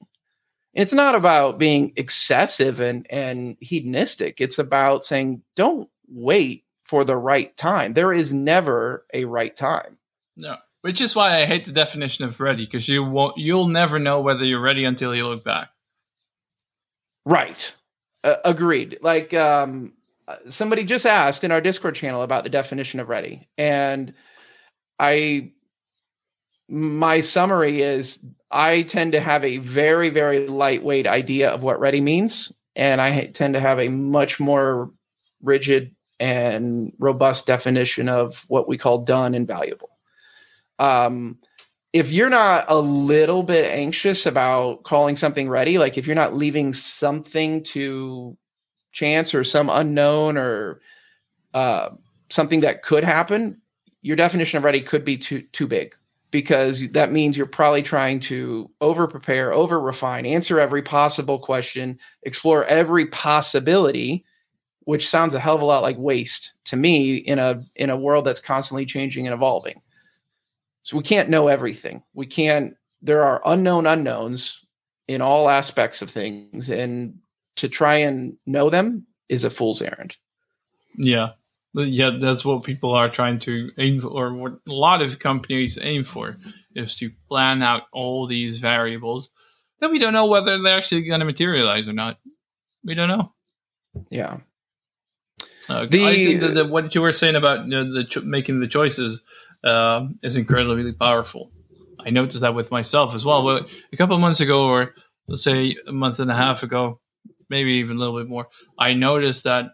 [0.75, 7.17] it's not about being excessive and and hedonistic it's about saying don't wait for the
[7.17, 9.97] right time there is never a right time
[10.37, 10.57] No.
[10.83, 14.21] Which is why I hate the definition of ready, because you won't you'll never know
[14.21, 15.71] whether you're ready until you look back.
[17.25, 17.73] right
[18.25, 18.99] uh, agreed.
[19.03, 19.93] Like um
[20.27, 23.47] uh, somebody just asked in our discord channel about the definition of ready.
[23.59, 24.15] And
[24.99, 25.53] i
[26.69, 28.19] my summary is
[28.51, 32.53] i tend to have a very very lightweight idea of what ready means.
[32.75, 34.91] And i tend to have a much more
[35.43, 39.91] rigid and robust definition of what we call done and valuable.
[40.79, 41.39] Um
[41.95, 46.37] if you're not a little bit anxious about calling something ready like if you're not
[46.37, 48.37] leaving something to
[48.93, 50.81] chance or some unknown or
[51.55, 51.91] uh,
[52.31, 53.61] something that could happen
[54.03, 55.95] your definition of ready could be too too big
[56.35, 61.97] because that means you're probably trying to over prepare, over refine, answer every possible question,
[62.25, 64.25] explore every possibility,
[64.81, 67.97] which sounds a hell of a lot like waste to me in a in a
[67.97, 69.81] world that's constantly changing and evolving.
[70.85, 72.03] So we can't know everything.
[72.15, 74.65] We can't there are unknown unknowns
[75.09, 77.19] in all aspects of things and
[77.57, 80.17] to try and know them is a fool's errand.
[80.97, 81.31] Yeah.
[81.77, 85.77] Yeah, that's what people are trying to aim for, or what a lot of companies
[85.83, 86.37] aim for,
[86.77, 89.31] is to plan out all these variables
[89.81, 92.19] that we don't know whether they're actually going to materialize or not.
[92.85, 93.33] We don't know.
[94.09, 94.39] Yeah.
[95.69, 98.21] Uh, The- I think that the, what you were saying about you know, the cho-
[98.21, 99.21] making the choices
[99.65, 101.51] uh, is incredibly powerful.
[101.99, 103.43] I noticed that with myself as well.
[103.45, 104.95] Well, a couple of months ago, or
[105.27, 107.01] let's say a month and a half ago,
[107.49, 108.49] maybe even a little bit more,
[108.79, 109.67] I noticed that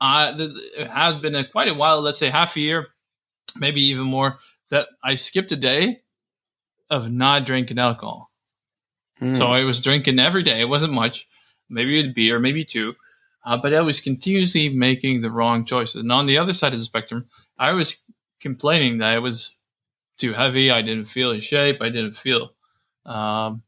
[0.00, 2.00] I it has been a, quite a while.
[2.02, 2.88] Let's say half a year,
[3.56, 4.38] maybe even more.
[4.70, 6.02] That I skipped a day
[6.90, 8.30] of not drinking alcohol.
[9.18, 9.36] Hmm.
[9.36, 10.60] So I was drinking every day.
[10.60, 11.28] It wasn't much,
[11.68, 12.94] maybe a beer, maybe two.
[13.44, 16.00] uh, but I was continuously making the wrong choices.
[16.02, 17.26] And on the other side of the spectrum,
[17.58, 18.02] I was
[18.44, 19.56] complaining that I was
[20.18, 20.70] too heavy.
[20.70, 21.78] I didn't feel in shape.
[21.80, 22.52] I didn't feel
[23.06, 23.62] um,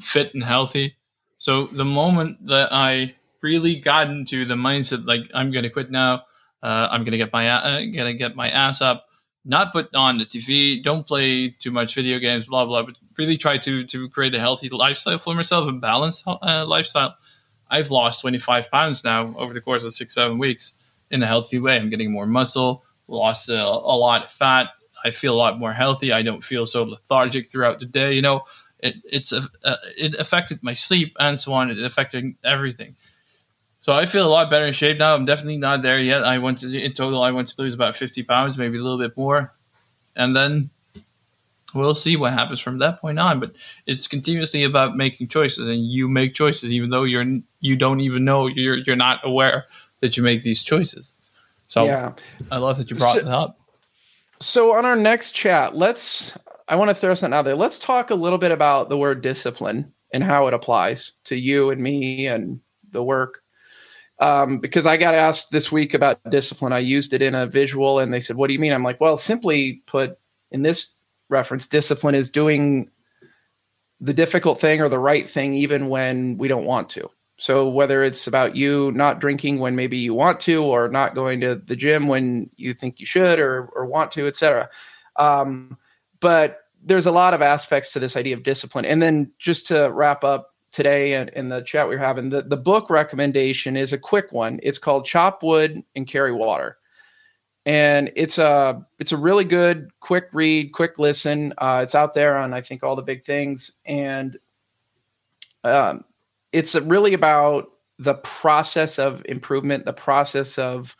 [0.00, 0.96] fit and healthy.
[1.36, 5.90] So the moment that I really got into the mindset, like I'm going to quit
[5.90, 6.24] now,
[6.62, 9.06] uh, I'm going to get my uh, going to get my ass up,
[9.44, 13.36] not put on the TV, don't play too much video games, blah blah, but really
[13.36, 17.16] try to to create a healthy lifestyle for myself, a balanced uh, lifestyle.
[17.68, 20.74] I've lost 25 pounds now over the course of six seven weeks
[21.10, 21.76] in a healthy way.
[21.76, 24.68] I'm getting more muscle, lost a, a lot of fat.
[25.04, 26.12] I feel a lot more healthy.
[26.12, 28.12] I don't feel so lethargic throughout the day.
[28.14, 28.44] You know,
[28.78, 31.70] it it's a, uh, it affected my sleep and so on.
[31.70, 32.96] It affected everything.
[33.80, 35.14] So I feel a lot better in shape now.
[35.14, 36.22] I'm definitely not there yet.
[36.22, 37.22] I went to in total.
[37.22, 39.52] I went to lose about 50 pounds, maybe a little bit more,
[40.14, 40.70] and then
[41.74, 43.40] we'll see what happens from that point on.
[43.40, 43.52] But
[43.86, 47.26] it's continuously about making choices, and you make choices even though you're
[47.60, 49.66] you don't even know you're you're not aware
[50.00, 51.12] that you make these choices.
[51.72, 52.12] So yeah.
[52.50, 53.58] I love that you brought so, that up.
[54.40, 56.34] So on our next chat, let's
[56.68, 57.54] I want to throw something out there.
[57.54, 61.70] Let's talk a little bit about the word discipline and how it applies to you
[61.70, 62.60] and me and
[62.90, 63.40] the work.
[64.18, 66.74] Um, because I got asked this week about discipline.
[66.74, 68.74] I used it in a visual and they said, What do you mean?
[68.74, 70.18] I'm like, Well, simply put,
[70.50, 70.98] in this
[71.30, 72.90] reference, discipline is doing
[73.98, 77.08] the difficult thing or the right thing, even when we don't want to.
[77.42, 81.40] So whether it's about you not drinking when maybe you want to, or not going
[81.40, 84.70] to the gym when you think you should or, or want to, etc.
[85.16, 85.76] Um,
[86.20, 88.84] but there's a lot of aspects to this idea of discipline.
[88.84, 92.42] And then just to wrap up today and in the chat we are having, the,
[92.42, 94.60] the book recommendation is a quick one.
[94.62, 96.78] It's called Chop Wood and Carry Water.
[97.66, 101.54] And it's a it's a really good quick read, quick listen.
[101.58, 104.38] Uh, it's out there on I think all the big things, and
[105.64, 106.04] um,
[106.52, 110.96] it's really about the process of improvement, the process of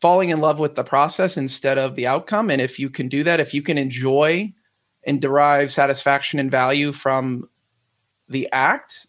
[0.00, 2.50] falling in love with the process instead of the outcome.
[2.50, 4.52] And if you can do that, if you can enjoy
[5.06, 7.48] and derive satisfaction and value from
[8.28, 9.06] the act,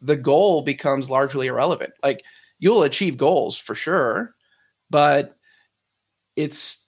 [0.00, 1.92] the goal becomes largely irrelevant.
[2.02, 2.24] Like
[2.58, 4.34] you'll achieve goals for sure,
[4.90, 5.36] but
[6.36, 6.81] it's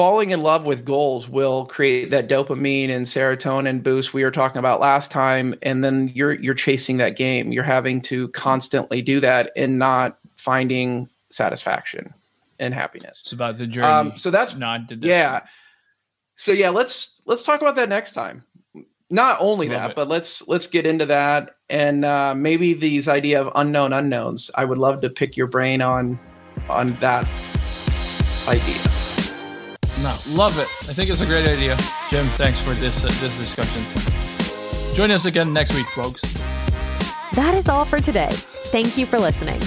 [0.00, 4.58] falling in love with goals will create that dopamine and serotonin boost we were talking
[4.58, 9.20] about last time and then you're you're chasing that game you're having to constantly do
[9.20, 12.14] that and not finding satisfaction
[12.58, 15.40] and happiness it's about the journey um, so that's not yeah
[16.40, 18.42] so yeah, let's let's talk about that next time.
[19.10, 19.96] Not only Love that, it.
[19.96, 24.50] but let's let's get into that and uh, maybe these idea of unknown unknowns.
[24.54, 26.18] I would love to pick your brain on
[26.70, 27.28] on that
[28.48, 28.99] idea.
[30.02, 30.68] No, love it.
[30.88, 31.76] I think it's a great idea,
[32.10, 32.26] Jim.
[32.28, 33.84] Thanks for this uh, this discussion.
[34.94, 36.22] Join us again next week, folks.
[37.34, 38.30] That is all for today.
[38.72, 39.60] Thank you for listening.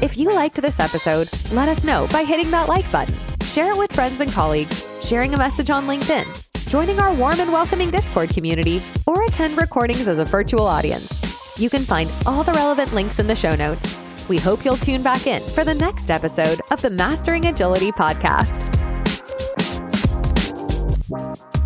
[0.00, 3.14] If you liked this episode, let us know by hitting that like button.
[3.42, 7.50] Share it with friends and colleagues sharing a message on LinkedIn, joining our warm and
[7.50, 11.58] welcoming Discord community, or attend recordings as a virtual audience.
[11.58, 13.98] You can find all the relevant links in the show notes.
[14.28, 18.77] We hope you'll tune back in for the next episode of the Mastering Agility podcast.
[21.10, 21.57] Thank you.